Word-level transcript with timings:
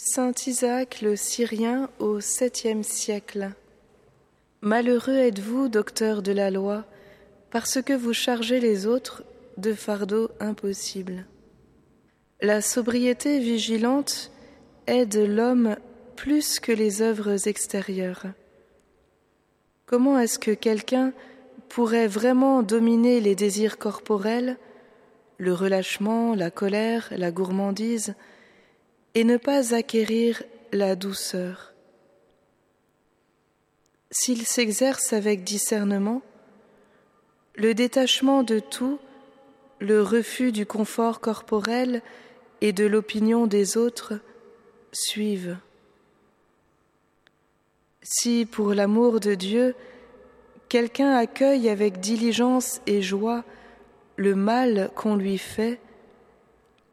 Saint 0.00 0.32
Isaac 0.46 1.00
le 1.00 1.16
Syrien 1.16 1.88
au 1.98 2.20
septième 2.20 2.82
siècle. 2.82 3.52
Malheureux 4.60 5.16
êtes-vous, 5.16 5.68
docteur 5.68 6.22
de 6.22 6.32
la 6.32 6.50
loi, 6.50 6.84
parce 7.50 7.80
que 7.80 7.92
vous 7.92 8.12
chargez 8.12 8.60
les 8.60 8.86
autres 8.86 9.22
de 9.56 9.72
fardeaux 9.72 10.28
impossibles. 10.40 11.24
La 12.40 12.62
sobriété 12.62 13.40
vigilante 13.40 14.30
aide 14.86 15.16
l'homme 15.16 15.76
plus 16.14 16.60
que 16.60 16.70
les 16.70 17.02
œuvres 17.02 17.48
extérieures. 17.48 18.26
Comment 19.86 20.20
est-ce 20.20 20.38
que 20.38 20.52
quelqu'un 20.52 21.12
pourrait 21.68 22.06
vraiment 22.06 22.62
dominer 22.62 23.18
les 23.18 23.34
désirs 23.34 23.76
corporels, 23.76 24.56
le 25.38 25.52
relâchement, 25.52 26.36
la 26.36 26.52
colère, 26.52 27.08
la 27.10 27.32
gourmandise, 27.32 28.14
et 29.16 29.24
ne 29.24 29.36
pas 29.36 29.74
acquérir 29.74 30.44
la 30.70 30.94
douceur? 30.94 31.74
S'il 34.12 34.46
s'exerce 34.46 35.12
avec 35.12 35.42
discernement, 35.42 36.22
le 37.56 37.74
détachement 37.74 38.44
de 38.44 38.60
tout, 38.60 39.00
le 39.80 40.02
refus 40.02 40.52
du 40.52 40.66
confort 40.66 41.18
corporel 41.18 42.00
et 42.60 42.72
de 42.72 42.84
l'opinion 42.84 43.46
des 43.46 43.76
autres 43.76 44.14
suivent. 44.92 45.56
Si, 48.02 48.46
pour 48.46 48.74
l'amour 48.74 49.20
de 49.20 49.34
Dieu, 49.34 49.74
quelqu'un 50.68 51.12
accueille 51.12 51.68
avec 51.68 52.00
diligence 52.00 52.80
et 52.86 53.02
joie 53.02 53.44
le 54.16 54.34
mal 54.34 54.90
qu'on 54.94 55.16
lui 55.16 55.38
fait, 55.38 55.78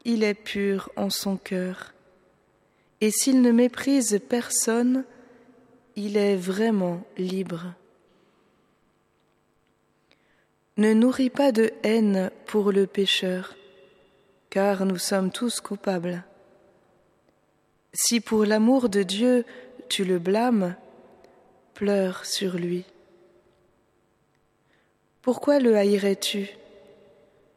il 0.04 0.22
est 0.22 0.34
pur 0.34 0.90
en 0.96 1.10
son 1.10 1.36
cœur 1.36 1.92
et 3.00 3.10
s'il 3.10 3.42
ne 3.42 3.50
méprise 3.50 4.20
personne, 4.28 5.04
il 5.96 6.16
est 6.16 6.36
vraiment 6.36 7.06
libre. 7.16 7.74
Ne 10.76 10.92
nourris 10.92 11.30
pas 11.30 11.52
de 11.52 11.72
haine 11.82 12.30
pour 12.46 12.72
le 12.72 12.86
pécheur, 12.86 13.54
car 14.56 14.86
nous 14.86 14.96
sommes 14.96 15.30
tous 15.30 15.60
coupables. 15.60 16.24
Si 17.92 18.20
pour 18.20 18.46
l'amour 18.46 18.88
de 18.88 19.02
Dieu 19.02 19.44
tu 19.90 20.02
le 20.02 20.18
blâmes, 20.18 20.74
pleure 21.74 22.24
sur 22.24 22.56
lui. 22.56 22.86
Pourquoi 25.20 25.58
le 25.58 25.76
haïrais-tu? 25.76 26.48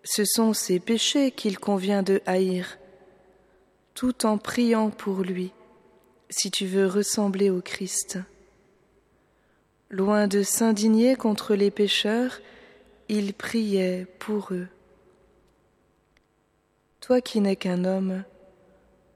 Ce 0.03 0.25
sont 0.25 0.51
ses 0.51 0.81
péchés 0.81 1.31
qu'il 1.31 1.57
convient 1.57 2.03
de 2.03 2.21
haïr 2.25 2.77
tout 3.93 4.25
en 4.25 4.37
priant 4.37 4.89
pour 4.89 5.21
lui, 5.21 5.53
si 6.29 6.51
tu 6.51 6.65
veux 6.65 6.85
ressembler 6.85 7.49
au 7.49 7.61
Christ. 7.61 8.19
Loin 9.89 10.27
de 10.27 10.43
s'indigner 10.43 11.15
contre 11.15 11.55
les 11.55 11.71
pécheurs, 11.71 12.41
il 13.07 13.33
priait 13.33 14.05
pour 14.19 14.49
eux. 14.51 14.67
Toi 17.01 17.21
qui 17.21 17.41
n'es 17.41 17.55
qu'un 17.55 17.85
homme, 17.85 18.23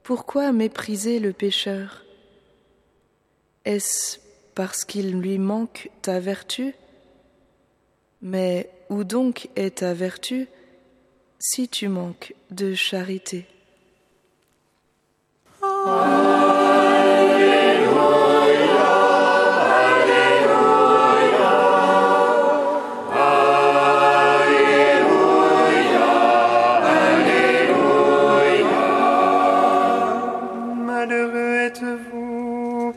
pourquoi 0.02 0.52
mépriser 0.52 1.18
le 1.18 1.32
pécheur? 1.32 2.04
Est-ce 3.64 4.18
parce 4.54 4.84
qu'il 4.84 5.18
lui 5.18 5.38
manque 5.38 5.90
ta 6.02 6.20
vertu? 6.20 6.74
Mais 8.22 8.70
où 8.90 9.04
donc 9.04 9.48
est 9.56 9.78
ta 9.78 9.94
vertu 9.94 10.48
si 11.38 11.68
tu 11.68 11.88
manques 11.88 12.34
de 12.50 12.74
charité? 12.74 13.46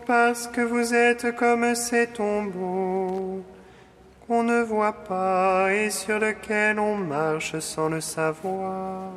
Parce 0.05 0.47
que 0.47 0.61
vous 0.61 0.93
êtes 0.93 1.35
comme 1.35 1.75
ces 1.75 2.07
tombeaux 2.07 3.43
qu'on 4.27 4.43
ne 4.43 4.61
voit 4.61 5.03
pas 5.07 5.73
et 5.73 5.89
sur 5.89 6.19
lesquels 6.19 6.79
on 6.79 6.95
marche 6.95 7.57
sans 7.59 7.89
le 7.89 8.01
savoir. 8.01 9.11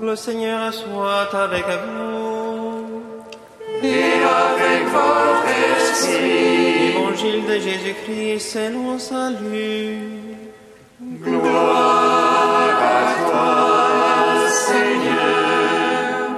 Le 0.00 0.16
Seigneur 0.16 0.72
soit 0.72 1.34
avec 1.34 1.66
vous. 1.66 2.47
Et 3.82 4.22
avec 4.22 4.88
votre 4.88 5.48
esprit. 5.76 6.88
Évangile 6.90 7.44
de 7.46 7.58
Jésus-Christ 7.58 8.40
selon 8.40 8.98
salut. 8.98 9.98
Gloire 11.00 12.82
à 12.82 13.30
toi, 13.30 14.48
Seigneur. 14.48 16.30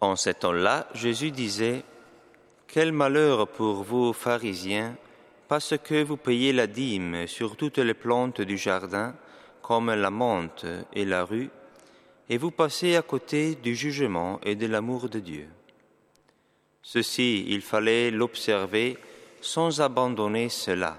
En 0.00 0.16
ce 0.16 0.30
temps-là, 0.30 0.86
Jésus 0.94 1.30
disait, 1.30 1.82
Quel 2.66 2.92
malheur 2.92 3.48
pour 3.48 3.82
vous, 3.82 4.12
pharisiens, 4.12 4.96
parce 5.48 5.74
que 5.82 6.02
vous 6.04 6.18
payez 6.18 6.52
la 6.52 6.66
dîme 6.66 7.26
sur 7.26 7.56
toutes 7.56 7.78
les 7.78 7.94
plantes 7.94 8.42
du 8.42 8.58
jardin, 8.58 9.14
comme 9.62 9.92
la 9.92 10.10
menthe 10.10 10.66
et 10.92 11.04
la 11.04 11.24
rue, 11.24 11.50
et 12.28 12.36
vous 12.36 12.50
passez 12.50 12.96
à 12.96 13.02
côté 13.02 13.54
du 13.54 13.74
jugement 13.74 14.38
et 14.42 14.54
de 14.54 14.66
l'amour 14.66 15.08
de 15.08 15.20
Dieu. 15.20 15.48
Ceci, 16.90 17.44
il 17.48 17.60
fallait 17.60 18.10
l'observer 18.10 18.96
sans 19.42 19.82
abandonner 19.82 20.48
cela. 20.48 20.96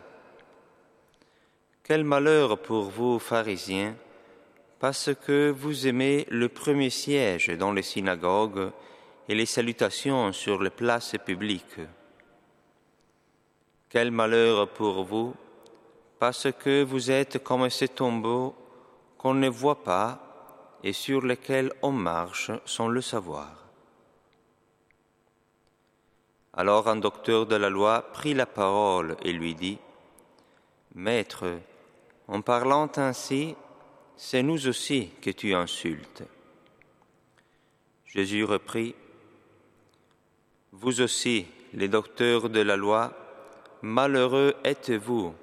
Quel 1.84 2.04
malheur 2.04 2.60
pour 2.60 2.92
vous, 2.92 3.18
pharisiens, 3.18 3.96
parce 4.80 5.10
que 5.16 5.50
vous 5.50 5.88
aimez 5.88 6.28
le 6.30 6.48
premier 6.48 6.92
siège 6.92 7.48
dans 7.58 7.72
les 7.72 7.82
synagogues 7.82 8.70
et 9.28 9.34
les 9.34 9.48
salutations 9.48 10.32
sur 10.32 10.62
les 10.62 10.70
places 10.70 11.16
publiques. 11.26 11.82
Quel 13.90 14.12
malheur 14.12 14.70
pour 14.70 15.04
vous, 15.04 15.34
parce 16.20 16.52
que 16.52 16.84
vous 16.84 17.10
êtes 17.10 17.44
comme 17.44 17.68
ces 17.72 17.88
tombeaux 17.88 18.54
qu'on 19.18 19.34
ne 19.34 19.50
voit 19.50 19.84
pas 19.84 20.78
et 20.84 20.94
sur 20.94 21.26
lesquels 21.26 21.74
on 21.82 21.92
marche 21.92 22.52
sans 22.66 22.90
le 22.90 23.02
savoir. 23.02 23.69
Alors 26.54 26.88
un 26.88 26.96
docteur 26.96 27.46
de 27.46 27.56
la 27.56 27.70
loi 27.70 28.12
prit 28.14 28.34
la 28.34 28.46
parole 28.46 29.16
et 29.24 29.32
lui 29.32 29.56
dit, 29.56 29.78
Maître, 30.96 31.46
en 32.28 32.42
parlant 32.42 32.90
ainsi, 32.98 33.56
c'est 34.16 34.44
nous 34.44 34.68
aussi 34.68 35.12
que 35.22 35.30
tu 35.30 35.54
insultes. 35.54 36.24
Jésus 38.06 38.44
reprit, 38.44 38.96
Vous 40.72 41.02
aussi, 41.02 41.46
les 41.74 41.88
docteurs 41.88 42.50
de 42.50 42.60
la 42.60 42.76
loi, 42.76 43.14
malheureux 43.82 44.56
êtes-vous 44.64 45.34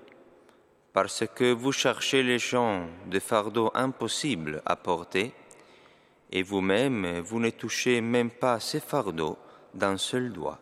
parce 0.96 1.24
que 1.26 1.52
vous 1.52 1.72
cherchez 1.72 2.22
les 2.22 2.38
gens 2.38 2.86
de 3.04 3.20
fardeaux 3.20 3.70
impossibles 3.74 4.62
à 4.64 4.76
porter, 4.76 5.34
et 6.32 6.42
vous-même, 6.42 7.20
vous 7.20 7.38
ne 7.38 7.50
touchez 7.50 8.00
même 8.00 8.30
pas 8.30 8.60
ces 8.60 8.80
fardeaux 8.80 9.36
d'un 9.74 9.98
seul 9.98 10.32
doigt. 10.32 10.58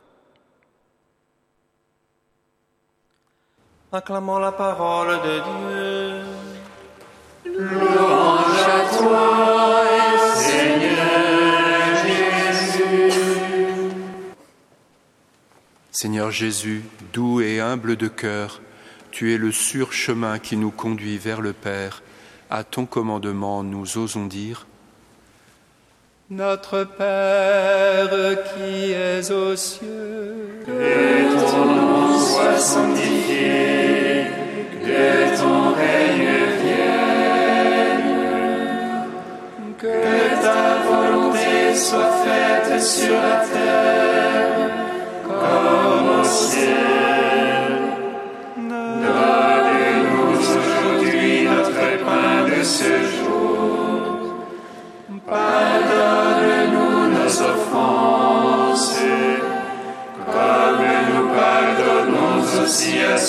Acclamons 3.94 4.40
la 4.40 4.50
parole 4.50 5.20
de 5.22 5.40
Dieu. 5.46 6.24
Louange 7.56 8.66
à 8.66 8.96
toi, 8.96 9.84
Seigneur 10.34 11.94
Jésus. 12.04 13.12
Seigneur 15.92 16.32
Jésus, 16.32 16.82
doux 17.12 17.40
et 17.40 17.60
humble 17.60 17.94
de 17.94 18.08
cœur, 18.08 18.60
tu 19.12 19.32
es 19.32 19.38
le 19.38 19.52
sûr 19.52 19.92
chemin 19.92 20.40
qui 20.40 20.56
nous 20.56 20.72
conduit 20.72 21.16
vers 21.16 21.40
le 21.40 21.52
Père. 21.52 22.02
À 22.50 22.64
ton 22.64 22.86
commandement, 22.86 23.62
nous 23.62 23.96
osons 23.96 24.26
dire 24.26 24.66
Notre 26.30 26.82
Père 26.82 28.10
qui 28.56 28.90
es 28.90 29.30
aux 29.30 29.54
cieux, 29.54 30.64
que 30.66 31.48
ton 31.48 31.64
nom 31.64 32.18
soit 32.18 32.58
sanctifié, 32.58 33.13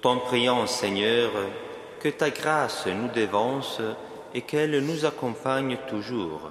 Nous 0.00 0.08
t'en 0.08 0.16
prions, 0.16 0.66
Seigneur, 0.66 1.30
que 2.00 2.08
ta 2.08 2.30
grâce 2.30 2.86
nous 2.86 3.08
dévance 3.08 3.82
et 4.32 4.40
qu'elle 4.40 4.78
nous 4.80 5.04
accompagne 5.04 5.76
toujours, 5.90 6.50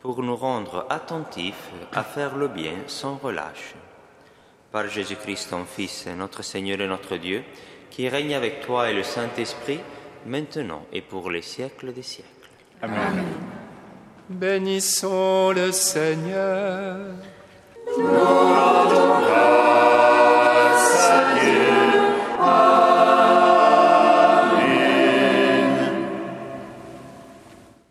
pour 0.00 0.22
nous 0.22 0.34
rendre 0.34 0.86
attentifs 0.88 1.68
à 1.92 2.02
faire 2.02 2.38
le 2.38 2.48
bien 2.48 2.72
sans 2.86 3.16
relâche. 3.16 3.74
Par 4.72 4.88
Jésus-Christ, 4.88 5.50
ton 5.50 5.66
Fils, 5.66 6.06
notre 6.16 6.42
Seigneur 6.42 6.80
et 6.80 6.86
notre 6.86 7.18
Dieu, 7.18 7.42
qui 7.90 8.08
règne 8.08 8.34
avec 8.34 8.62
toi 8.62 8.88
et 8.88 8.94
le 8.94 9.02
Saint-Esprit, 9.02 9.80
maintenant 10.24 10.86
et 10.90 11.02
pour 11.02 11.30
les 11.30 11.42
siècles 11.42 11.92
des 11.92 12.02
siècles. 12.02 12.48
Amen. 12.80 13.26
Bénissons 14.30 15.50
le 15.50 15.70
Seigneur. 15.70 16.96
Nous 17.98 18.06